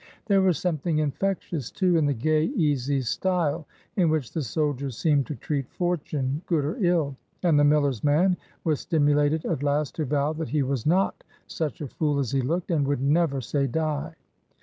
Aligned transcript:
There 0.25 0.41
was 0.41 0.57
something 0.57 0.97
infectious, 0.97 1.69
too, 1.69 1.95
in 1.95 2.07
the 2.07 2.15
gay 2.15 2.45
easy 2.45 3.01
style 3.01 3.67
in 3.95 4.09
which 4.09 4.31
the 4.33 4.41
soldier 4.41 4.89
seemed 4.89 5.27
to 5.27 5.35
treat 5.35 5.69
fortune, 5.69 6.41
good 6.47 6.65
or 6.65 6.75
ill; 6.83 7.15
and 7.43 7.59
the 7.59 7.63
miller's 7.63 8.03
man 8.03 8.35
was 8.63 8.79
stimulated 8.79 9.45
at 9.45 9.61
last 9.61 9.93
to 9.97 10.05
vow 10.05 10.33
that 10.33 10.49
he 10.49 10.63
was 10.63 10.87
not 10.87 11.23
such 11.45 11.81
a 11.81 11.87
fool 11.87 12.17
as 12.17 12.31
he 12.31 12.41
looked, 12.41 12.71
and 12.71 12.87
would 12.87 12.99
"never 13.03 13.41
say 13.41 13.67
die." 13.67 14.15